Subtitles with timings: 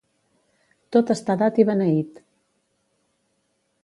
[0.95, 2.17] Tot està dat i beneït.